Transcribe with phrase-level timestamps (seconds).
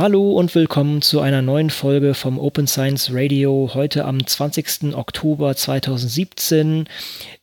[0.00, 4.94] Hallo und willkommen zu einer neuen Folge vom Open Science Radio heute am 20.
[4.94, 6.88] Oktober 2017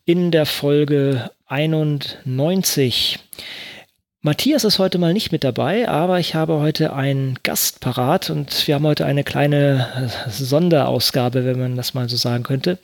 [0.06, 3.20] in der Folge 91.
[4.28, 8.68] Matthias ist heute mal nicht mit dabei, aber ich habe heute einen Gast parat und
[8.68, 12.78] wir haben heute eine kleine Sonderausgabe, wenn man das mal so sagen könnte.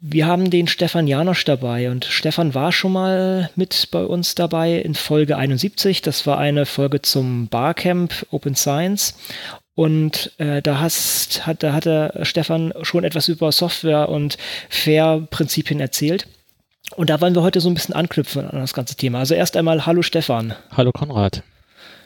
[0.00, 4.72] Wir haben den Stefan Janosch dabei und Stefan war schon mal mit bei uns dabei
[4.72, 6.02] in Folge 71.
[6.02, 9.14] Das war eine Folge zum Barcamp Open Science
[9.76, 14.38] und äh, da, hast, hat, da hat der Stefan schon etwas über Software und
[14.70, 16.26] Fair-Prinzipien erzählt.
[16.92, 19.20] Und da wollen wir heute so ein bisschen anknüpfen an das ganze Thema.
[19.20, 20.54] Also erst einmal Hallo Stefan.
[20.76, 21.42] Hallo Konrad.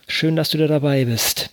[0.07, 1.51] Schön, dass du da dabei bist.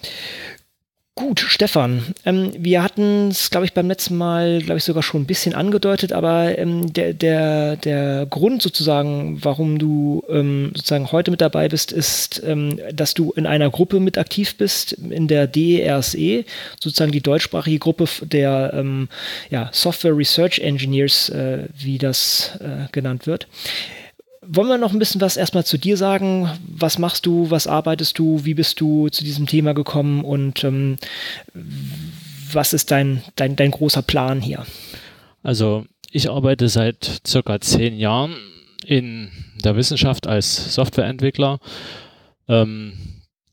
[1.17, 5.21] Gut, Stefan, ähm, wir hatten es, glaube ich, beim letzten Mal, glaube ich, sogar schon
[5.21, 11.31] ein bisschen angedeutet, aber ähm, der, der, der Grund sozusagen, warum du ähm, sozusagen heute
[11.31, 15.47] mit dabei bist, ist, ähm, dass du in einer Gruppe mit aktiv bist, in der
[15.47, 16.45] DERSE, e,
[16.83, 19.07] sozusagen die deutschsprachige Gruppe der ähm,
[19.49, 23.47] ja, Software Research Engineers, äh, wie das äh, genannt wird.
[24.47, 26.49] Wollen wir noch ein bisschen was erstmal zu dir sagen?
[26.67, 27.49] Was machst du?
[27.51, 28.45] Was arbeitest du?
[28.45, 30.23] Wie bist du zu diesem Thema gekommen?
[30.23, 30.97] Und ähm,
[32.51, 34.65] was ist dein, dein, dein großer Plan hier?
[35.43, 38.35] Also ich arbeite seit circa zehn Jahren
[38.85, 39.31] in
[39.63, 41.59] der Wissenschaft als Softwareentwickler.
[42.47, 42.93] Ähm,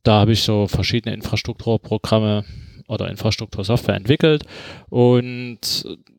[0.03, 2.45] da habe ich so verschiedene Infrastrukturprogramme
[2.93, 4.45] oder Infrastruktursoftware entwickelt
[4.89, 5.59] und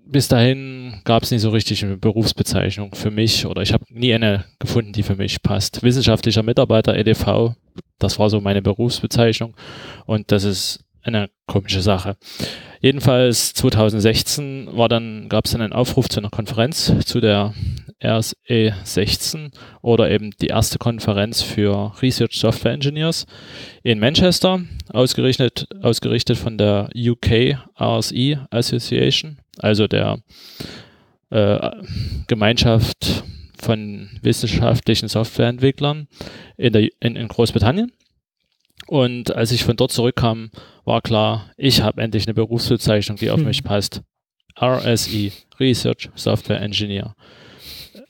[0.06, 4.14] bis dahin gab es nie so richtig eine Berufsbezeichnung für mich oder ich habe nie
[4.14, 5.82] eine gefunden, die für mich passt.
[5.84, 7.56] Wissenschaftlicher Mitarbeiter EDV,
[8.00, 9.56] das war so meine Berufsbezeichnung
[10.06, 12.16] und das ist eine komische Sache.
[12.82, 17.54] Jedenfalls 2016 war dann, gab es dann einen Aufruf zu einer Konferenz zu der
[18.04, 19.52] RSE 16
[19.82, 23.26] oder eben die erste Konferenz für Research Software Engineers
[23.84, 30.20] in Manchester, ausgerichtet, ausgerichtet von der UK RSE Association, also der
[31.30, 31.72] äh,
[32.28, 33.24] Gemeinschaft
[33.62, 36.08] von wissenschaftlichen Softwareentwicklern
[36.58, 37.92] in, der, in, in Großbritannien.
[38.88, 40.52] Und als ich von dort zurückkam,
[40.86, 43.48] war klar, ich habe endlich eine Berufsbezeichnung, die auf hm.
[43.48, 44.02] mich passt.
[44.62, 47.16] RSE, Research Software Engineer.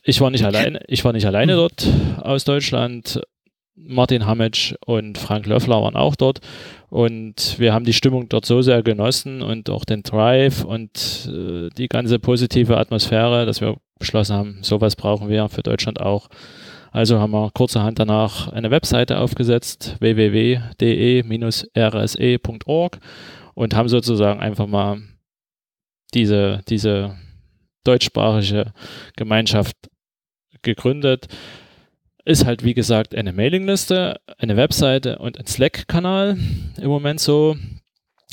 [0.03, 1.57] Ich war nicht alleine, ich war nicht alleine hm.
[1.57, 1.87] dort
[2.21, 3.21] aus Deutschland.
[3.75, 6.41] Martin Hamitsch und Frank Löffler waren auch dort
[6.89, 11.69] und wir haben die Stimmung dort so sehr genossen und auch den Drive und äh,
[11.75, 16.29] die ganze positive Atmosphäre, dass wir beschlossen haben, sowas brauchen wir für Deutschland auch.
[16.93, 22.99] Also haben wir kurzerhand danach eine Webseite aufgesetzt, www.de-rse.org
[23.55, 25.01] und haben sozusagen einfach mal
[26.13, 27.17] diese, diese
[27.83, 28.73] deutschsprachige
[29.15, 29.75] Gemeinschaft
[30.61, 31.29] gegründet.
[32.25, 36.37] Ist halt, wie gesagt, eine Mailingliste, eine Webseite und ein Slack-Kanal
[36.77, 37.57] im Moment so.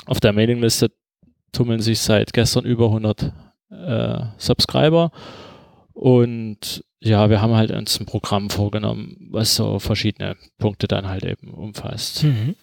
[0.04, 0.90] Auf der Mailingliste
[1.52, 3.32] tummeln sich seit gestern über 100
[3.70, 5.12] äh, Subscriber
[5.92, 11.24] und ja, wir haben halt uns ein Programm vorgenommen, was so verschiedene Punkte dann halt
[11.24, 12.24] eben umfasst.
[12.24, 12.54] Mhm.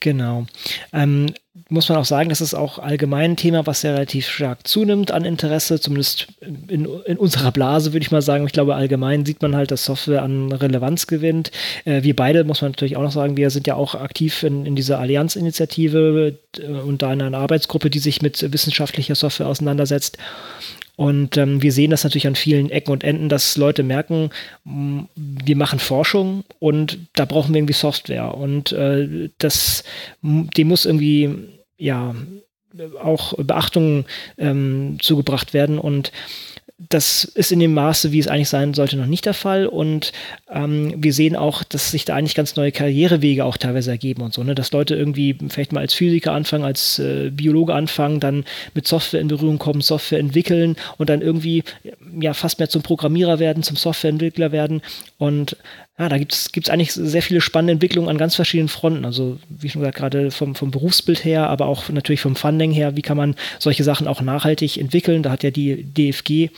[0.00, 0.46] Genau.
[0.92, 1.26] Ähm,
[1.68, 5.10] muss man auch sagen, das ist auch allgemein ein Thema, was ja relativ stark zunimmt
[5.10, 8.46] an Interesse, zumindest in, in unserer Blase, würde ich mal sagen.
[8.46, 11.50] Ich glaube, allgemein sieht man halt, dass Software an Relevanz gewinnt.
[11.84, 14.66] Äh, wir beide, muss man natürlich auch noch sagen, wir sind ja auch aktiv in,
[14.66, 20.16] in dieser Allianz-Initiative äh, und da in einer Arbeitsgruppe, die sich mit wissenschaftlicher Software auseinandersetzt.
[20.98, 24.30] Und ähm, wir sehen das natürlich an vielen Ecken und Enden, dass Leute merken,
[24.64, 28.34] wir machen Forschung und da brauchen wir irgendwie Software.
[28.34, 29.84] Und äh, das,
[30.22, 31.36] dem muss irgendwie,
[31.76, 32.16] ja,
[33.00, 34.06] auch Beachtung
[34.38, 35.78] ähm, zugebracht werden.
[35.78, 36.10] Und
[36.78, 39.66] das ist in dem Maße, wie es eigentlich sein sollte, noch nicht der Fall.
[39.66, 40.12] Und
[40.48, 44.32] ähm, wir sehen auch, dass sich da eigentlich ganz neue Karrierewege auch teilweise ergeben und
[44.32, 44.54] so, ne?
[44.54, 48.44] Dass Leute irgendwie vielleicht mal als Physiker anfangen, als äh, Biologe anfangen, dann
[48.74, 51.64] mit Software in Berührung kommen, Software entwickeln und dann irgendwie
[52.20, 54.80] ja fast mehr zum Programmierer werden, zum Softwareentwickler werden.
[55.18, 55.56] Und
[55.98, 59.04] ja, da gibt es eigentlich sehr viele spannende Entwicklungen an ganz verschiedenen Fronten.
[59.04, 62.96] Also, wie schon gesagt, gerade vom, vom Berufsbild her, aber auch natürlich vom Funding her,
[62.96, 65.24] wie kann man solche Sachen auch nachhaltig entwickeln.
[65.24, 66.50] Da hat ja die DFG,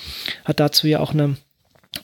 [0.45, 1.37] hat dazu ja auch eine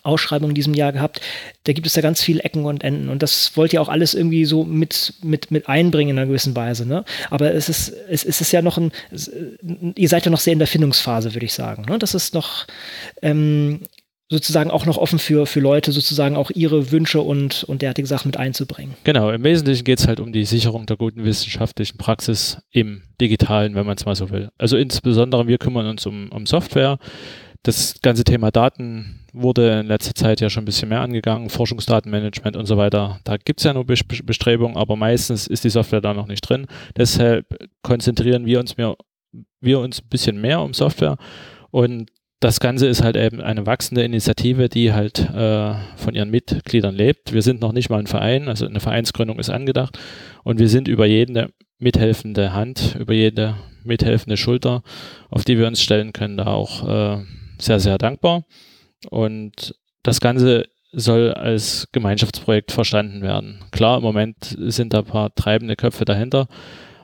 [0.02, 1.20] Ausschreibung in diesem Jahr gehabt.
[1.64, 3.08] Da gibt es ja ganz viele Ecken und Enden.
[3.08, 6.56] Und das wollt ihr auch alles irgendwie so mit, mit, mit einbringen in einer gewissen
[6.56, 6.86] Weise.
[6.86, 7.04] Ne?
[7.30, 8.92] Aber es ist, es, es ist ja noch ein,
[9.94, 11.84] ihr seid ja noch sehr in der Findungsphase, würde ich sagen.
[11.88, 11.98] Ne?
[11.98, 12.66] Das ist noch,
[13.22, 13.80] ähm,
[14.28, 18.28] sozusagen auch noch offen für, für Leute, sozusagen auch ihre Wünsche und, und derartige Sachen
[18.28, 18.96] mit einzubringen.
[19.04, 23.74] Genau, im Wesentlichen geht es halt um die Sicherung der guten wissenschaftlichen Praxis im Digitalen,
[23.76, 24.48] wenn man es mal so will.
[24.58, 26.98] Also insbesondere wir kümmern uns um, um Software.
[27.62, 32.56] das ganze Thema Daten wurde in letzter Zeit ja schon ein bisschen mehr angegangen, Forschungsdatenmanagement
[32.56, 33.20] und so weiter.
[33.24, 36.66] Da gibt es ja nur Bestrebungen, aber meistens ist die Software da noch nicht drin.
[36.96, 37.46] Deshalb
[37.82, 38.96] konzentrieren wir uns, mehr,
[39.60, 41.16] wir uns ein bisschen mehr um Software
[41.70, 42.10] und
[42.46, 47.32] das Ganze ist halt eben eine wachsende Initiative, die halt äh, von ihren Mitgliedern lebt.
[47.32, 49.98] Wir sind noch nicht mal ein Verein, also eine Vereinsgründung ist angedacht
[50.44, 51.48] und wir sind über jede
[51.80, 54.84] mithelfende Hand, über jede mithelfende Schulter,
[55.28, 57.24] auf die wir uns stellen können, da auch äh,
[57.58, 58.44] sehr, sehr dankbar.
[59.10, 63.64] Und das Ganze soll als Gemeinschaftsprojekt verstanden werden.
[63.72, 66.46] Klar, im Moment sind da ein paar treibende Köpfe dahinter,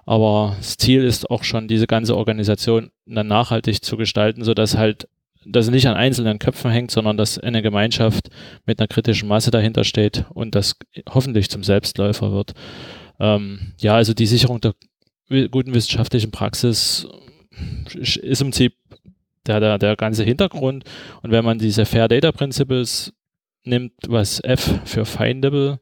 [0.07, 5.09] aber das Ziel ist auch schon, diese ganze Organisation dann nachhaltig zu gestalten, sodass halt
[5.45, 8.29] das nicht an einzelnen Köpfen hängt, sondern dass eine Gemeinschaft
[8.67, 10.77] mit einer kritischen Masse dahinter steht und das
[11.09, 12.53] hoffentlich zum Selbstläufer wird.
[13.19, 14.75] Ähm, ja, also die Sicherung der
[15.51, 17.07] guten wissenschaftlichen Praxis
[17.95, 18.75] ist im Prinzip
[19.47, 20.85] der, der, der ganze Hintergrund.
[21.23, 23.13] Und wenn man diese Fair Data Principles
[23.65, 25.81] nimmt, was F für Findable,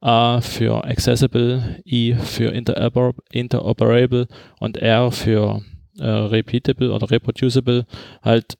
[0.00, 4.28] A für Accessible, I für interoper Interoperable
[4.60, 5.62] und R für
[5.98, 7.84] äh, Repeatable oder Reproducible
[8.22, 8.56] halt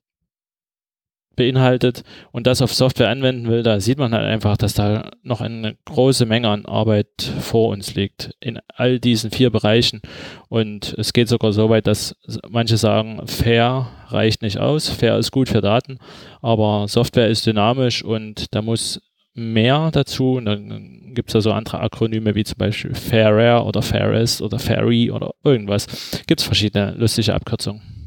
[1.38, 2.02] beinhaltet
[2.32, 5.76] und das auf Software anwenden will, da sieht man halt einfach, dass da noch eine
[5.86, 7.06] große Menge an Arbeit
[7.40, 10.02] vor uns liegt in all diesen vier Bereichen.
[10.48, 12.16] Und es geht sogar so weit, dass
[12.50, 15.98] manche sagen, fair reicht nicht aus, fair ist gut für Daten,
[16.42, 19.00] aber Software ist dynamisch und da muss
[19.34, 20.34] mehr dazu.
[20.34, 24.58] Und dann gibt es ja so andere Akronyme wie zum Beispiel Fairer oder Fairest oder
[24.58, 25.86] Fairy oder irgendwas.
[26.26, 27.97] Gibt es verschiedene lustige Abkürzungen.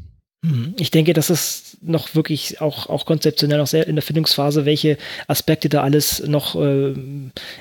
[0.42, 0.74] Mhm.
[0.78, 4.98] Ich denke, das ist noch wirklich auch, auch konzeptionell noch sehr in der Findungsphase, welche
[5.28, 6.94] Aspekte da alles noch äh,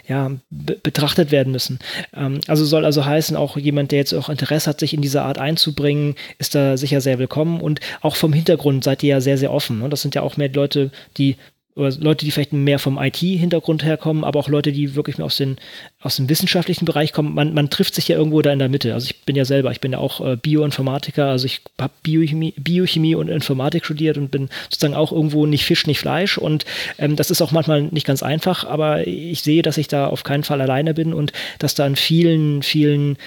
[0.08, 1.78] ja, betrachtet werden müssen.
[2.16, 5.22] Ähm, also soll also heißen, auch jemand, der jetzt auch Interesse hat, sich in diese
[5.22, 7.62] Art einzubringen, ist da sicher sehr willkommen.
[7.62, 9.80] Und auch vom Hintergrund seid ihr ja sehr, sehr offen.
[9.80, 9.90] Ne?
[9.90, 11.38] Das sind ja auch mehr Leute, die
[11.76, 15.38] oder Leute, die vielleicht mehr vom IT-Hintergrund herkommen, aber auch Leute, die wirklich mehr aus,
[15.38, 15.58] den,
[16.02, 17.34] aus dem wissenschaftlichen Bereich kommen.
[17.34, 18.94] Man, man trifft sich ja irgendwo da in der Mitte.
[18.94, 22.54] Also ich bin ja selber, ich bin ja auch äh, Bioinformatiker, also ich habe Biochemie,
[22.58, 26.38] Biochemie und Informatik studiert und bin sozusagen auch irgendwo nicht Fisch, nicht Fleisch.
[26.38, 26.66] Und
[26.98, 30.24] ähm, das ist auch manchmal nicht ganz einfach, aber ich sehe, dass ich da auf
[30.24, 33.18] keinen Fall alleine bin und dass da an vielen, vielen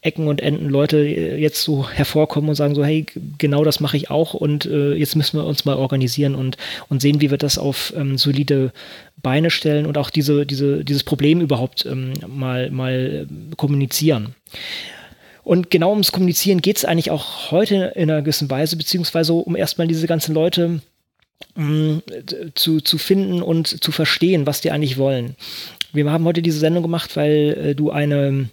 [0.00, 3.04] Ecken und Enden Leute äh, jetzt so hervorkommen und sagen so, hey,
[3.38, 6.56] genau das mache ich auch und äh, jetzt müssen wir uns mal organisieren und,
[6.88, 8.72] und sehen, wie wir das auf ähm, solide
[9.22, 14.34] Beine stellen und auch diese, diese, dieses Problem überhaupt ähm, mal, mal äh, kommunizieren.
[15.44, 19.56] Und genau ums Kommunizieren geht es eigentlich auch heute in einer gewissen Weise, beziehungsweise um
[19.56, 20.80] erstmal diese ganzen Leute
[21.56, 21.98] mm,
[22.54, 25.34] zu, zu finden und zu verstehen, was die eigentlich wollen.
[25.92, 28.48] Wir haben heute diese Sendung gemacht, weil äh, du eine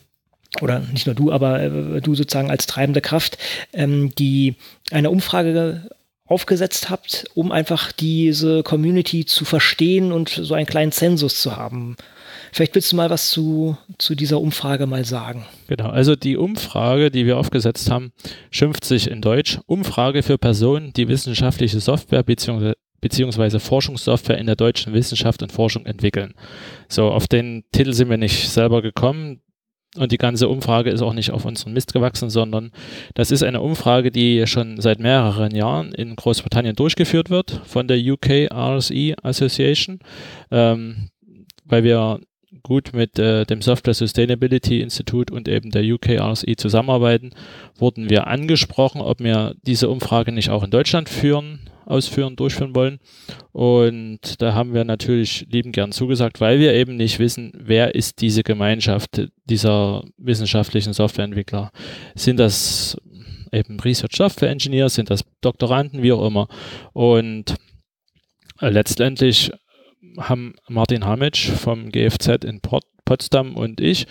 [0.61, 3.37] oder nicht nur du, aber äh, du sozusagen als treibende Kraft,
[3.71, 4.55] ähm, die
[4.91, 5.89] eine Umfrage
[6.29, 11.97] aufgesetzt habt, um einfach diese Community zu verstehen und so einen kleinen Zensus zu haben.
[12.51, 15.45] Vielleicht willst du mal was zu, zu dieser Umfrage mal sagen.
[15.67, 18.11] Genau, also die Umfrage, die wir aufgesetzt haben,
[18.51, 22.73] schimpft sich in Deutsch Umfrage für Personen, die wissenschaftliche Software bzw.
[23.01, 26.33] beziehungsweise Forschungssoftware in der deutschen Wissenschaft und Forschung entwickeln.
[26.87, 29.41] So, auf den Titel sind wir nicht selber gekommen.
[29.97, 32.71] Und die ganze Umfrage ist auch nicht auf unseren Mist gewachsen, sondern
[33.15, 37.97] das ist eine Umfrage, die schon seit mehreren Jahren in Großbritannien durchgeführt wird von der
[37.97, 39.99] UK RSE Association,
[40.51, 41.09] ähm,
[41.65, 42.19] weil wir
[42.61, 47.31] gut mit äh, dem Software Sustainability Institute und eben der UK RSE zusammenarbeiten,
[47.75, 52.99] wurden wir angesprochen, ob wir diese Umfrage nicht auch in Deutschland führen ausführen, durchführen wollen.
[53.51, 58.21] Und da haben wir natürlich lieben gern zugesagt, weil wir eben nicht wissen, wer ist
[58.21, 61.71] diese Gemeinschaft dieser wissenschaftlichen Softwareentwickler.
[62.15, 62.97] Sind das
[63.51, 66.47] eben Research Software Engineers, sind das Doktoranden, wie auch immer.
[66.93, 67.55] Und
[68.61, 69.51] äh, letztendlich
[70.17, 72.61] haben Martin Hamitsch vom GFZ in
[73.05, 74.05] Potsdam und ich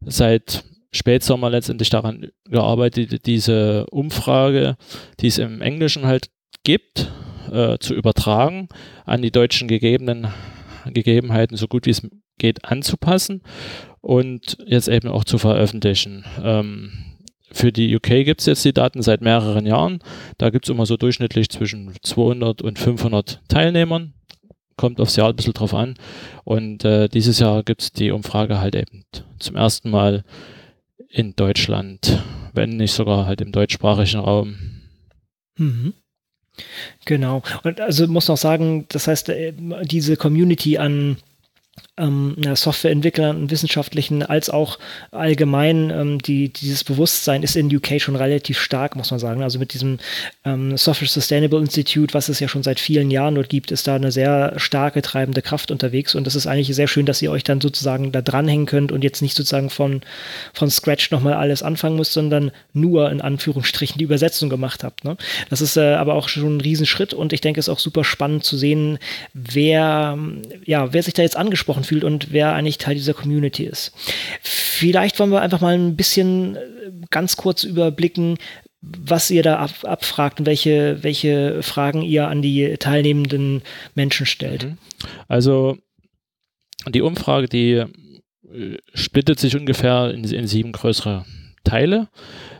[0.00, 4.76] seit Spätsommer letztendlich daran gearbeitet, diese Umfrage,
[5.20, 6.30] die es im Englischen halt
[6.64, 7.10] gibt,
[7.50, 8.68] äh, zu übertragen,
[9.04, 10.28] an die deutschen gegebenen
[10.86, 12.02] Gegebenheiten so gut wie es
[12.38, 13.42] geht anzupassen
[14.00, 16.24] und jetzt eben auch zu veröffentlichen.
[16.42, 16.92] Ähm,
[17.50, 20.00] für die UK gibt es jetzt die Daten seit mehreren Jahren.
[20.36, 24.14] Da gibt es immer so durchschnittlich zwischen 200 und 500 Teilnehmern.
[24.76, 25.94] Kommt aufs Jahr ein bisschen drauf an.
[26.44, 29.04] Und äh, dieses Jahr gibt es die Umfrage halt eben
[29.38, 30.24] zum ersten Mal
[31.10, 32.22] in Deutschland,
[32.52, 34.56] wenn nicht sogar halt im deutschsprachigen Raum.
[35.56, 35.94] Mhm.
[37.04, 37.42] Genau.
[37.62, 41.16] Und also muss noch sagen, das heißt, äh, diese Community an
[41.96, 44.78] ähm, Softwareentwicklern und Wissenschaftlichen als auch
[45.10, 49.42] allgemein ähm, die, dieses Bewusstsein ist in UK schon relativ stark, muss man sagen.
[49.42, 49.98] Also mit diesem
[50.44, 53.96] ähm, Software Sustainable Institute, was es ja schon seit vielen Jahren dort gibt, ist da
[53.96, 57.44] eine sehr starke treibende Kraft unterwegs und das ist eigentlich sehr schön, dass ihr euch
[57.44, 60.02] dann sozusagen da dranhängen könnt und jetzt nicht sozusagen von,
[60.52, 65.04] von Scratch nochmal alles anfangen müsst, sondern nur in Anführungsstrichen die Übersetzung gemacht habt.
[65.04, 65.16] Ne?
[65.50, 68.04] Das ist äh, aber auch schon ein Riesenschritt und ich denke, es ist auch super
[68.04, 68.98] spannend zu sehen,
[69.34, 70.18] wer,
[70.64, 73.92] ja, wer sich da jetzt angesprochen fühlt und wer eigentlich Teil dieser Community ist.
[74.42, 76.60] Vielleicht wollen wir einfach mal ein bisschen äh,
[77.10, 78.38] ganz kurz überblicken,
[78.80, 83.62] was ihr da ab, abfragt und welche, welche Fragen ihr an die teilnehmenden
[83.94, 84.64] Menschen stellt.
[84.64, 84.78] Mhm.
[85.26, 85.78] Also
[86.88, 91.24] die Umfrage, die äh, splittet sich ungefähr in, in sieben größere
[91.64, 92.08] Teile.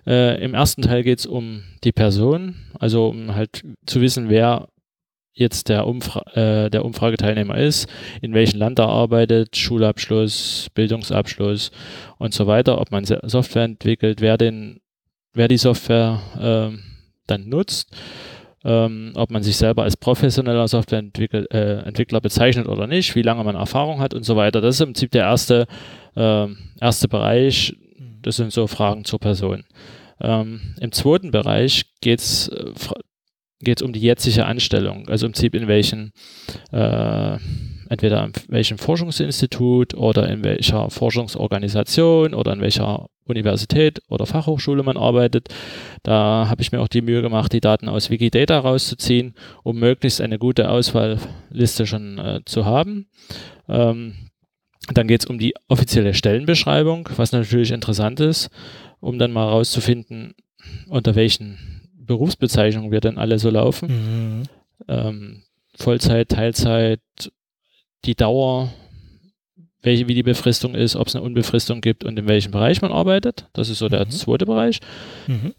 [0.07, 4.69] Äh, Im ersten Teil geht es um die Person, also um halt zu wissen, wer
[5.39, 7.89] jetzt der, Umfra äh, der Umfrageteilnehmer ist,
[8.21, 11.71] in welchem Land er arbeitet, Schulabschluss, Bildungsabschluss
[12.19, 14.81] und so weiter, ob man Software entwickelt, wer, den,
[15.33, 16.79] wer die Software äh,
[17.27, 17.97] dann nutzt,
[18.65, 23.55] ähm, ob man sich selber als professioneller Softwareentwickler äh, bezeichnet oder nicht, wie lange man
[23.55, 24.61] Erfahrung hat und so weiter.
[24.61, 25.67] Das ist im Prinzip der erste,
[26.17, 26.47] äh,
[26.81, 27.77] erste Bereich.
[28.23, 29.65] Das sind so Fragen zur Person.
[30.21, 32.73] Ähm, Im zweiten Bereich geht es äh,
[33.61, 36.13] geht es um die jetzige Anstellung, also im Prinzip in welchen,
[36.73, 37.39] äh,
[37.89, 44.97] entweder in welchem Forschungsinstitut oder in welcher Forschungsorganisation oder in welcher Universität oder Fachhochschule man
[44.97, 45.49] arbeitet.
[46.03, 50.21] Da habe ich mir auch die Mühe gemacht, die Daten aus Wikidata rauszuziehen, um möglichst
[50.21, 53.09] eine gute Auswahlliste schon äh, zu haben.
[53.69, 54.15] Ähm,
[54.93, 58.49] dann geht es um die offizielle Stellenbeschreibung, was natürlich interessant ist,
[59.01, 60.35] um dann mal rauszufinden,
[60.89, 61.78] unter welchen
[62.09, 63.89] Berufsbezeichnungen wir dann alle so laufen.
[63.89, 64.43] Mhm.
[64.89, 65.43] Ähm,
[65.77, 67.01] Vollzeit, Teilzeit,
[68.05, 68.73] die Dauer,
[69.83, 72.93] welche, wie die Befristung ist, ob es eine Unbefristung gibt und in welchem Bereich man
[72.93, 73.49] arbeitet.
[73.53, 74.11] Das ist so der mhm.
[74.11, 74.81] zweite Bereich.
[75.29, 75.55] Mhm.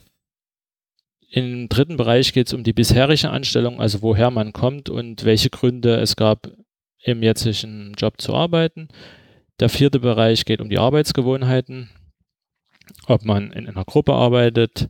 [1.31, 5.49] Im dritten Bereich geht es um die bisherige Anstellung, also woher man kommt und welche
[5.49, 6.49] Gründe es gab,
[7.03, 8.89] im jetzigen Job zu arbeiten.
[9.59, 11.89] Der vierte Bereich geht um die Arbeitsgewohnheiten,
[13.07, 14.89] ob man in einer Gruppe arbeitet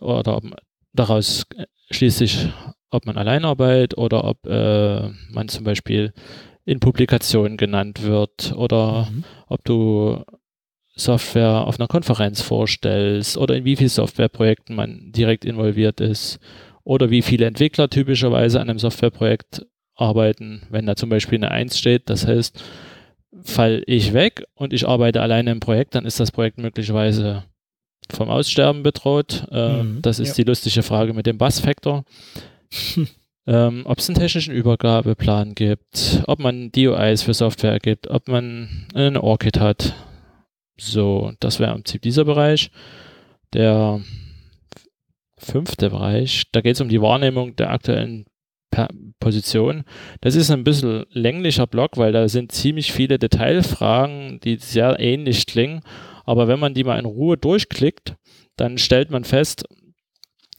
[0.00, 0.44] oder ob
[0.98, 1.46] daraus
[1.90, 2.48] schließt sich,
[2.90, 6.12] ob man allein arbeitet oder ob äh, man zum Beispiel
[6.64, 9.24] in Publikationen genannt wird oder mhm.
[9.46, 10.22] ob du
[10.94, 16.40] Software auf einer Konferenz vorstellst oder in wie vielen Softwareprojekten man direkt involviert ist
[16.84, 21.78] oder wie viele Entwickler typischerweise an einem Softwareprojekt arbeiten, wenn da zum Beispiel eine Eins
[21.78, 22.62] steht, das heißt,
[23.42, 27.44] fall ich weg und ich arbeite alleine im Projekt, dann ist das Projekt möglicherweise
[28.12, 29.46] vom Aussterben bedroht.
[29.50, 30.34] Äh, mhm, das ist ja.
[30.44, 32.04] die lustige Frage mit dem Bass-Factor.
[33.46, 38.86] ähm, ob es einen technischen Übergabeplan gibt, ob man DOIs für Software gibt, ob man
[38.94, 39.94] einen ORCID hat.
[40.78, 42.70] So, das wäre im Prinzip dieser Bereich.
[43.52, 44.00] Der
[45.38, 48.26] fünfte Bereich, da geht es um die Wahrnehmung der aktuellen
[49.18, 49.84] Position.
[50.20, 55.46] Das ist ein bisschen länglicher Block, weil da sind ziemlich viele Detailfragen, die sehr ähnlich
[55.46, 55.80] klingen
[56.28, 58.14] aber wenn man die mal in Ruhe durchklickt,
[58.56, 59.64] dann stellt man fest,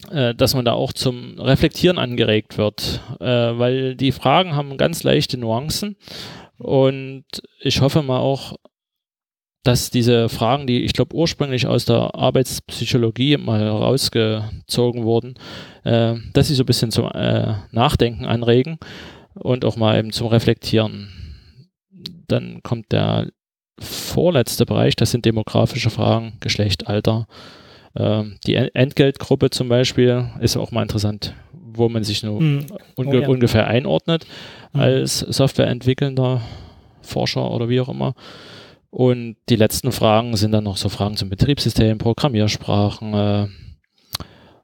[0.10, 5.04] äh, dass man da auch zum Reflektieren angeregt wird, äh, weil die Fragen haben ganz
[5.04, 5.96] leichte Nuancen
[6.58, 7.24] und
[7.60, 8.56] ich hoffe mal auch,
[9.62, 15.36] dass diese Fragen, die ich glaube ursprünglich aus der Arbeitspsychologie mal rausgezogen wurden,
[15.84, 17.06] äh, dass sie so ein bisschen zum
[17.72, 18.80] Nachdenken anregen
[19.36, 21.10] und auch mal eben zum Reflektieren.
[22.28, 23.28] Dann kommt der
[23.82, 27.28] vorletzte Bereich, das sind demografische Fragen, Geschlecht, Alter.
[27.96, 32.66] Ähm, die Entgeltgruppe zum Beispiel ist auch mal interessant, wo man sich nur mhm.
[32.96, 33.28] unge oh, ja.
[33.28, 34.26] ungefähr einordnet
[34.74, 34.80] mhm.
[34.80, 36.42] als Softwareentwickelnder
[37.02, 38.14] Forscher oder wie auch immer.
[38.92, 43.48] Und die letzten Fragen sind dann noch so Fragen zum Betriebssystem, Programmiersprachen, äh,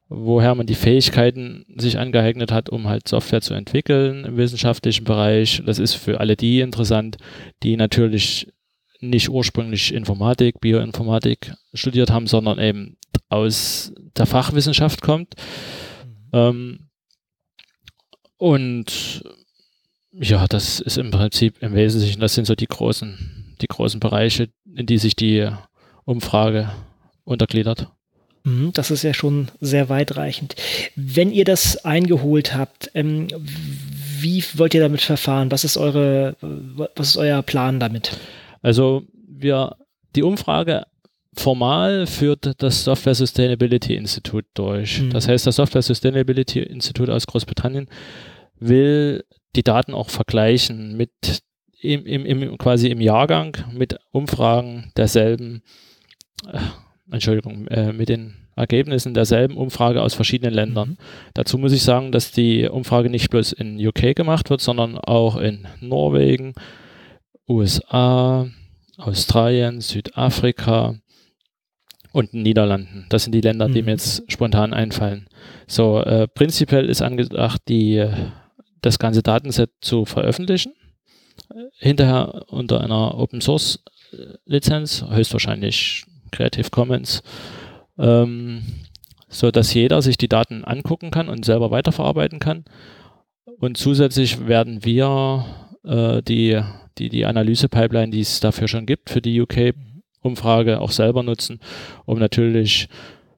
[0.09, 5.61] woher man die Fähigkeiten sich angeeignet hat, um halt Software zu entwickeln im wissenschaftlichen Bereich.
[5.65, 7.17] Das ist für alle die interessant,
[7.63, 8.47] die natürlich
[9.09, 12.97] nicht ursprünglich Informatik, Bioinformatik studiert haben, sondern eben
[13.29, 15.35] aus der Fachwissenschaft kommt.
[16.05, 16.29] Mhm.
[16.33, 16.79] Ähm,
[18.37, 19.23] und
[20.11, 24.49] ja, das ist im Prinzip im Wesentlichen, das sind so die großen, die großen Bereiche,
[24.75, 25.49] in die sich die
[26.05, 26.71] Umfrage
[27.23, 27.89] untergliedert.
[28.43, 30.55] Mhm, das ist ja schon sehr weitreichend.
[30.95, 33.27] Wenn ihr das eingeholt habt, ähm,
[34.19, 35.51] wie wollt ihr damit verfahren?
[35.51, 38.17] Was ist eure, was ist euer Plan damit?
[38.65, 39.75] Also wir,
[40.15, 40.87] die Umfrage
[41.35, 45.01] formal führt das Software Sustainability Institute durch.
[45.01, 45.11] Mhm.
[45.11, 47.87] Das heißt, das Software Sustainability Institute aus Großbritannien
[48.59, 49.23] will
[49.55, 51.11] die Daten auch vergleichen mit
[51.79, 55.61] im, im, im, quasi im Jahrgang mit Umfragen derselben,
[56.51, 56.57] äh,
[57.11, 60.89] Entschuldigung, äh, mit den Ergebnissen derselben Umfrage aus verschiedenen Ländern.
[60.89, 60.97] Mhm.
[61.35, 65.37] Dazu muss ich sagen, dass die Umfrage nicht bloß in UK gemacht wird, sondern auch
[65.37, 66.55] in Norwegen,
[67.47, 68.47] USA,
[68.97, 70.95] Australien, Südafrika
[72.11, 73.05] und den Niederlanden.
[73.09, 73.89] Das sind die Länder, die mir mhm.
[73.89, 75.27] jetzt spontan einfallen.
[75.67, 78.07] So, äh, prinzipiell ist angedacht, die,
[78.81, 80.73] das ganze Datenset zu veröffentlichen.
[81.77, 83.83] Hinterher unter einer Open Source
[84.45, 87.21] Lizenz, höchstwahrscheinlich Creative Commons
[87.97, 88.63] ähm,
[89.27, 92.65] so dass jeder sich die Daten angucken kann und selber weiterverarbeiten kann.
[93.59, 95.45] Und zusätzlich werden wir
[95.83, 96.61] äh, die,
[96.97, 101.59] die, die Analyse-Pipeline, die es dafür schon gibt, für die UK-Umfrage auch selber nutzen,
[102.05, 102.87] um natürlich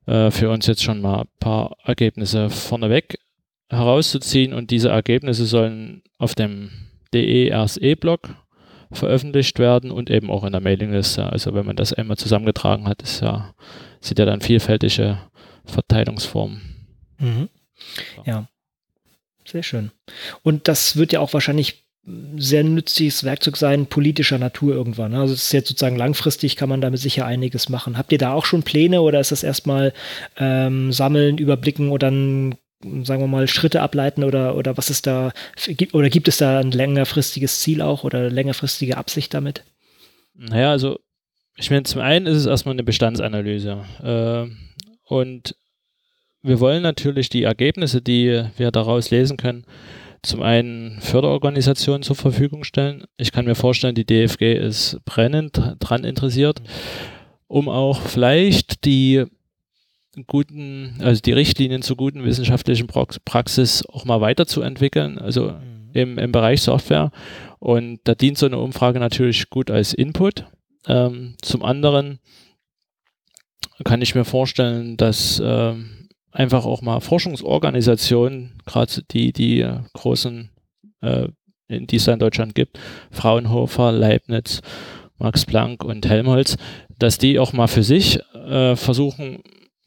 [0.06, 3.20] äh, für uns jetzt schon mal ein paar Ergebnisse vorneweg
[3.70, 4.54] herauszuziehen.
[4.54, 6.72] Und diese Ergebnisse sollen auf dem
[7.14, 8.36] DE-RSE-Blog
[8.92, 11.26] veröffentlicht werden und eben auch in der Mailingliste.
[11.26, 13.54] Also wenn man das einmal zusammengetragen hat, ist ja
[14.00, 15.20] sind ja dann vielfältige
[15.66, 16.62] Verteilungsformen.
[17.18, 17.50] Mhm.
[18.26, 18.48] Ja,
[19.46, 19.92] sehr schön.
[20.44, 21.87] Und das wird ja auch wahrscheinlich
[22.38, 25.14] sehr nützliches Werkzeug sein, politischer Natur irgendwann.
[25.14, 27.98] Also es ist jetzt sozusagen langfristig, kann man damit sicher einiges machen.
[27.98, 29.94] Habt ihr da auch schon Pläne oder ist das erstmal
[30.38, 32.56] ähm, sammeln, überblicken und dann,
[33.04, 35.34] sagen wir mal, Schritte ableiten oder, oder was ist da,
[35.92, 39.64] oder gibt es da ein längerfristiges Ziel auch oder längerfristige Absicht damit?
[40.34, 41.00] Naja, also
[41.58, 43.84] ich meine, zum einen ist es erstmal eine Bestandsanalyse.
[44.02, 44.56] Äh,
[45.04, 45.56] und
[46.42, 49.66] wir wollen natürlich die Ergebnisse, die wir daraus lesen können,
[50.22, 53.06] zum einen Förderorganisationen zur Verfügung stellen.
[53.18, 56.62] Ich kann mir vorstellen, die DFG ist brennend dran interessiert,
[57.48, 59.26] um auch vielleicht die
[60.26, 65.90] guten, also die Richtlinien zur guten wissenschaftlichen Praxis auch mal weiterzuentwickeln, also mhm.
[65.94, 67.12] im, im Bereich Software.
[67.60, 70.46] Und da dient so eine Umfrage natürlich gut als Input.
[70.88, 72.20] Ähm, zum anderen
[73.84, 75.97] kann ich mir vorstellen, dass ähm,
[76.38, 80.52] einfach auch mal Forschungsorganisationen, gerade die, die äh, großen,
[81.02, 81.30] äh,
[81.68, 82.80] die es in Deutschland gibt,
[83.12, 84.62] Fraunhofer, Leibniz,
[85.18, 86.58] Max Planck und Helmholtz,
[87.00, 89.42] dass die auch mal für sich äh, versuchen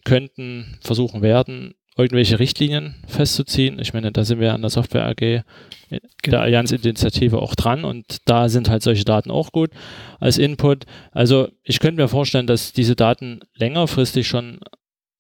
[0.05, 3.79] könnten, versuchen werden, irgendwelche Richtlinien festzuziehen.
[3.79, 5.43] Ich meine, da sind wir an der Software AG äh,
[5.89, 6.03] genau.
[6.31, 9.71] der Allianz-Initiative auch dran und da sind halt solche Daten auch gut
[10.19, 10.85] als Input.
[11.13, 14.59] Also ich könnte mir vorstellen, dass diese Daten längerfristig schon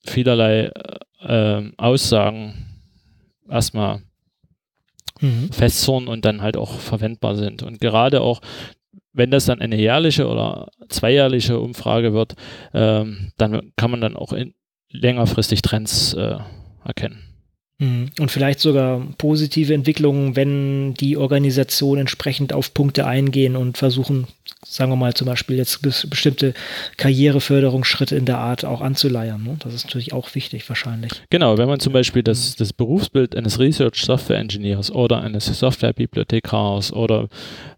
[0.04, 0.72] vielerlei
[1.20, 2.66] äh, Aussagen
[3.48, 4.02] erstmal
[5.20, 5.50] mhm.
[5.52, 7.62] festzurren und dann halt auch verwendbar sind.
[7.62, 8.40] Und gerade auch
[9.12, 12.35] wenn das dann eine jährliche oder zweijährliche Umfrage wird,
[12.72, 14.54] ähm, dann kann man dann auch in,
[14.90, 16.38] längerfristig Trends äh,
[16.85, 17.22] erkennen.
[17.78, 18.11] Mhm.
[18.18, 24.26] Und vielleicht sogar positive Entwicklungen, wenn die Organisationen entsprechend auf Punkte eingehen und versuchen,
[24.66, 26.54] sagen wir mal zum Beispiel jetzt bestimmte
[26.96, 29.42] Karriereförderungsschritte in der Art auch anzuleiern.
[29.42, 29.56] Ne?
[29.60, 31.12] Das ist natürlich auch wichtig wahrscheinlich.
[31.30, 35.92] Genau, wenn man zum Beispiel das, das Berufsbild eines Research Software Engineers oder eines Software
[35.92, 37.28] Bibliothekars oder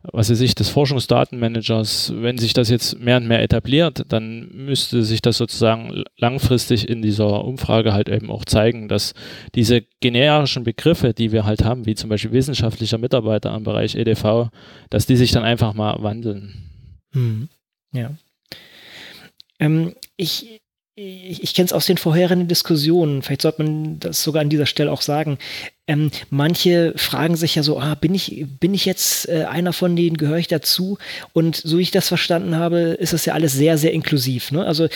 [0.03, 5.05] was weiß ich, des Forschungsdatenmanagers, wenn sich das jetzt mehr und mehr etabliert, dann müsste
[5.05, 9.15] sich das sozusagen langfristig in dieser Umfrage halt eben auch zeigen, dass
[9.55, 14.49] diese generischen Begriffe, die wir halt haben, wie zum Beispiel wissenschaftlicher Mitarbeiter im Bereich EDV,
[14.91, 16.62] dass die sich dann einfach mal wandeln.
[17.15, 17.49] Hm.
[17.93, 18.17] Ja.
[19.59, 20.62] Ähm, ich
[20.95, 24.67] ich, ich kenne es aus den vorherigen Diskussionen, vielleicht sollte man das sogar an dieser
[24.67, 25.39] Stelle auch sagen.
[25.87, 29.97] Ähm, manche fragen sich ja so, ah, bin ich, bin ich jetzt äh, einer von
[29.97, 30.99] denen, gehöre ich dazu?
[31.33, 34.53] Und so wie ich das verstanden habe, ist das ja alles sehr, sehr inklusiv.
[34.53, 34.65] Ne?
[34.65, 34.89] Also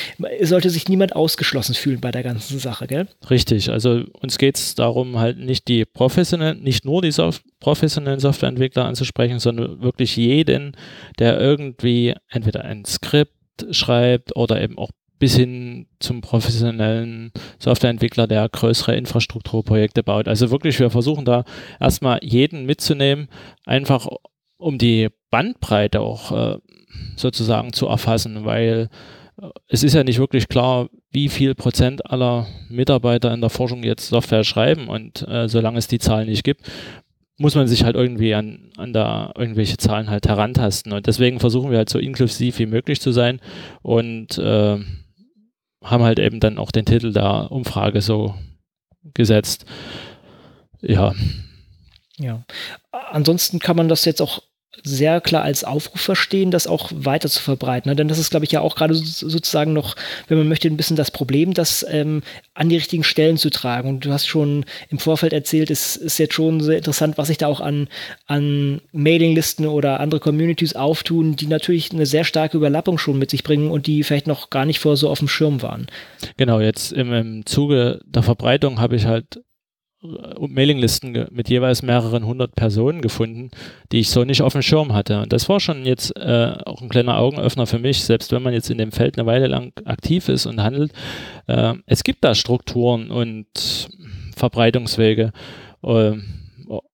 [0.42, 3.08] sollte sich niemand ausgeschlossen fühlen bei der ganzen Sache, gell?
[3.30, 8.20] Richtig, also uns geht es darum, halt nicht die professionellen, nicht nur die Sof professionellen
[8.20, 10.76] Softwareentwickler anzusprechen, sondern wirklich jeden,
[11.18, 13.32] der irgendwie entweder ein Skript
[13.70, 20.28] schreibt oder eben auch bis hin zum professionellen Softwareentwickler, der größere Infrastrukturprojekte baut.
[20.28, 21.44] Also wirklich, wir versuchen da
[21.80, 23.28] erstmal jeden mitzunehmen,
[23.64, 24.06] einfach
[24.58, 26.58] um die Bandbreite auch äh,
[27.16, 28.88] sozusagen zu erfassen, weil
[29.40, 33.82] äh, es ist ja nicht wirklich klar, wie viel Prozent aller Mitarbeiter in der Forschung
[33.82, 36.62] jetzt Software schreiben und äh, solange es die Zahlen nicht gibt,
[37.38, 41.70] muss man sich halt irgendwie an, an da irgendwelche Zahlen halt herantasten und deswegen versuchen
[41.70, 43.40] wir halt so inklusiv wie möglich zu sein
[43.82, 44.78] und äh,
[45.90, 48.34] haben halt eben dann auch den Titel der Umfrage so
[49.14, 49.66] gesetzt.
[50.80, 51.14] Ja.
[52.18, 52.44] Ja.
[52.92, 54.42] Ansonsten kann man das jetzt auch
[54.86, 57.90] sehr klar als Aufruf verstehen, das auch weiter zu verbreiten.
[57.90, 57.96] Ne?
[57.96, 59.96] Denn das ist, glaube ich, ja auch gerade sozusagen noch,
[60.28, 62.22] wenn man möchte, ein bisschen das Problem, das ähm,
[62.54, 63.88] an die richtigen Stellen zu tragen.
[63.88, 67.38] Und du hast schon im Vorfeld erzählt, es ist jetzt schon sehr interessant, was sich
[67.38, 67.88] da auch an,
[68.26, 73.42] an Mailinglisten oder andere Communities auftun, die natürlich eine sehr starke Überlappung schon mit sich
[73.42, 75.88] bringen und die vielleicht noch gar nicht vor so auf dem Schirm waren.
[76.36, 79.40] Genau, jetzt im, im Zuge der Verbreitung habe ich halt
[80.40, 83.50] Mailinglisten mit jeweils mehreren hundert Personen gefunden,
[83.92, 85.20] die ich so nicht auf dem Schirm hatte.
[85.22, 88.54] Und das war schon jetzt äh, auch ein kleiner Augenöffner für mich, selbst wenn man
[88.54, 90.92] jetzt in dem Feld eine Weile lang aktiv ist und handelt.
[91.46, 93.46] Äh, es gibt da Strukturen und
[94.36, 95.32] Verbreitungswege.
[95.82, 96.12] Äh,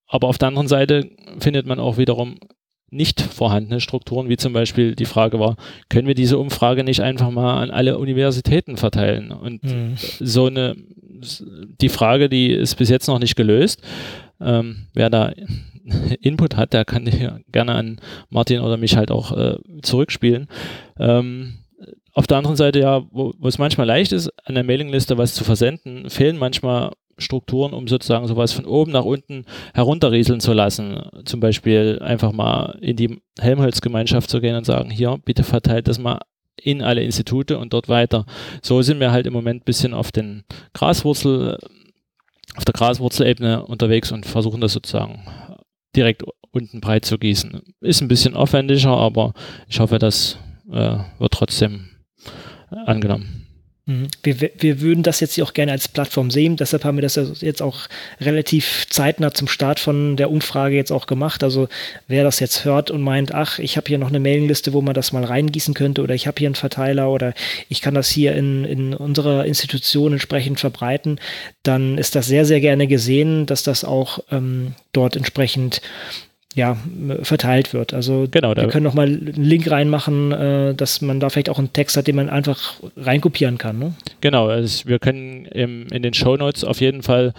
[0.07, 2.37] aber auf der anderen Seite findet man auch wiederum
[2.93, 5.57] nicht vorhandene Strukturen, wie zum Beispiel die Frage war,
[5.89, 9.33] können wir diese Umfrage nicht einfach mal an alle Universitäten verteilen?
[9.33, 9.95] Und mhm.
[9.97, 10.77] so eine,
[11.81, 13.83] die Frage, die ist bis jetzt noch nicht gelöst.
[14.41, 15.33] Ähm, wer da
[16.21, 17.09] Input hat, der kann
[17.51, 20.49] gerne an Martin oder mich halt auch äh, zurückspielen.
[20.99, 21.59] Ähm,
[22.15, 25.35] auf der anderen Seite ja, wo, wo es manchmal leicht ist, an der Mailingliste was
[25.35, 29.45] zu versenden, fehlen manchmal Strukturen, um sozusagen sowas von oben nach unten
[29.75, 31.01] herunterrieseln zu lassen.
[31.25, 35.99] Zum Beispiel einfach mal in die Helmholtz-Gemeinschaft zu gehen und sagen, hier, bitte verteilt das
[35.99, 36.21] mal
[36.57, 38.27] in alle Institute und dort weiter.
[38.63, 41.59] So sind wir halt im Moment ein bisschen auf den Graswurzel,
[42.57, 45.27] auf der Graswurzelebene unterwegs und versuchen das sozusagen
[45.97, 47.63] direkt unten breit zu gießen.
[47.81, 49.33] Ist ein bisschen aufwendiger, aber
[49.69, 50.39] ich hoffe, das
[50.71, 51.89] äh, wird trotzdem
[52.71, 53.42] angenommen.
[53.87, 54.09] Mhm.
[54.23, 57.61] Wir, wir würden das jetzt auch gerne als Plattform sehen, deshalb haben wir das jetzt
[57.61, 57.89] auch
[58.21, 61.43] relativ zeitnah zum Start von der Umfrage jetzt auch gemacht.
[61.43, 61.69] Also
[62.07, 64.95] wer das jetzt hört und meint, ach, ich habe hier noch eine Mailingliste, wo man
[64.95, 67.35] das mal reingießen könnte oder ich habe hier einen Verteiler oder
[67.69, 71.19] ich kann das hier in, in unserer Institution entsprechend verbreiten,
[71.65, 75.81] dann ist das sehr, sehr gerne gesehen, dass das auch ähm, dort entsprechend
[76.55, 76.77] ja,
[77.23, 77.95] verteilt wird.
[77.95, 81.59] Also genau, wir können noch mal einen Link reinmachen, äh, dass man da vielleicht auch
[81.59, 83.79] einen Text hat, den man einfach reinkopieren kann.
[83.79, 83.95] Ne?
[84.21, 87.33] Genau, also wir können im, in den Show Notes auf jeden Fall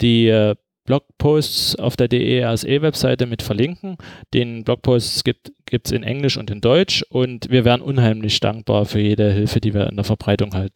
[0.00, 0.54] die äh,
[0.88, 3.98] Blogposts auf der DERSE-Webseite mit verlinken.
[4.32, 8.98] Den Blogposts gibt es in Englisch und in Deutsch und wir wären unheimlich dankbar für
[8.98, 10.72] jede Hilfe, die wir in der Verbreitung halt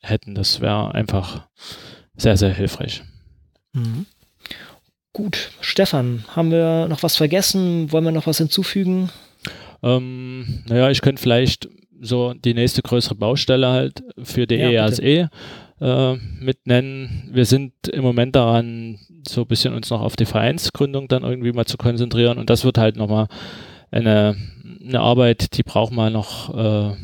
[0.00, 0.34] hätten.
[0.34, 1.46] Das wäre einfach
[2.16, 3.02] sehr, sehr hilfreich.
[3.74, 4.06] Mhm.
[5.18, 7.90] Gut, Stefan, haben wir noch was vergessen?
[7.90, 9.10] Wollen wir noch was hinzufügen?
[9.82, 11.68] Ähm, naja, ich könnte vielleicht
[12.00, 15.28] so die nächste größere Baustelle halt für die ja, EASE
[15.80, 17.28] äh, mit nennen.
[17.32, 21.50] Wir sind im Moment daran, so ein bisschen uns noch auf die Vereinsgründung dann irgendwie
[21.50, 23.26] mal zu konzentrieren und das wird halt nochmal
[23.90, 24.36] eine,
[24.80, 26.94] eine Arbeit, die braucht man noch äh,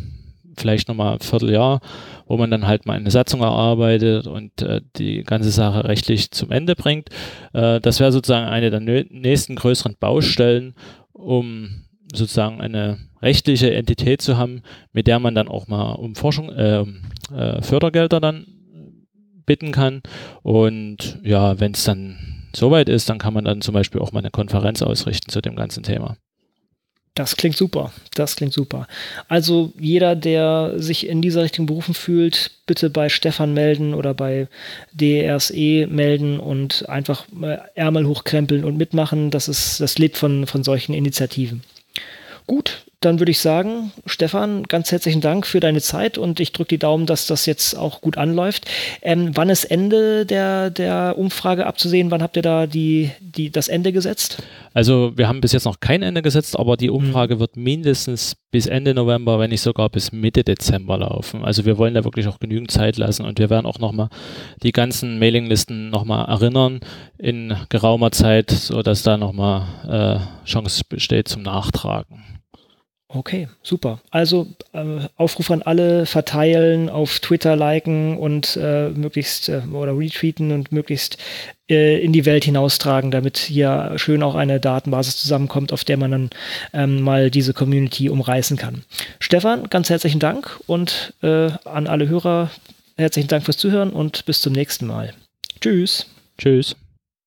[0.57, 1.81] vielleicht nochmal ein Vierteljahr,
[2.27, 6.51] wo man dann halt mal eine Satzung erarbeitet und äh, die ganze Sache rechtlich zum
[6.51, 7.11] Ende bringt.
[7.53, 10.75] Äh, das wäre sozusagen eine der nächsten größeren Baustellen,
[11.13, 14.63] um sozusagen eine rechtliche Entität zu haben,
[14.93, 16.85] mit der man dann auch mal um Forschung, äh,
[17.35, 18.47] äh Fördergelder dann
[19.47, 20.03] bitten kann.
[20.43, 22.17] Und ja, wenn es dann
[22.55, 25.57] soweit ist, dann kann man dann zum Beispiel auch mal eine Konferenz ausrichten zu dem
[25.57, 26.17] ganzen Thema.
[27.15, 27.93] Das klingt super.
[28.15, 28.89] Das klingt super.
[29.29, 34.49] Also jeder, der sich in dieser Richtung berufen fühlt, bitte bei Stefan melden oder bei
[34.93, 37.27] DRSE melden und einfach
[37.77, 39.31] Ärmel hochkrempeln und mitmachen.
[39.31, 41.63] Das ist, das lebt von, von solchen Initiativen.
[42.49, 46.69] Gut, dann würde ich sagen, Stefan, ganz herzlichen Dank für deine Zeit und ich drücke
[46.69, 48.67] die Daumen, dass das jetzt auch gut anläuft.
[49.03, 52.11] Ähm, wann ist Ende der, der Umfrage abzusehen?
[52.11, 54.43] Wann habt ihr da die, die, das Ende gesetzt?
[54.73, 57.41] Also wir haben bis jetzt noch kein Ende gesetzt, aber die Umfrage mhm.
[57.41, 61.45] wird mindestens bis Ende November, wenn nicht sogar bis Mitte Dezember laufen.
[61.45, 64.09] Also wir wollen da wirklich auch genügend Zeit lassen und wir werden auch nochmal
[64.63, 66.81] die ganzen Mailinglisten nochmal erinnern
[67.19, 72.23] in geraumer Zeit, sodass da nochmal äh, Chance besteht zum Nachtragen.
[73.15, 74.01] Okay, super.
[74.11, 80.51] Also äh, Aufruf an alle verteilen, auf Twitter liken und äh, möglichst äh, oder retweeten
[80.51, 81.17] und möglichst
[81.71, 86.11] äh, in die Welt hinaustragen, damit hier schön auch eine Datenbasis zusammenkommt, auf der man
[86.11, 86.31] dann
[86.73, 88.83] ähm, mal diese Community umreißen kann.
[89.21, 92.51] Stefan, ganz herzlichen Dank und äh, an alle Hörer
[92.97, 95.15] herzlichen Dank fürs Zuhören und bis zum nächsten Mal.
[95.61, 96.07] Tschüss.
[96.37, 96.75] Tschüss.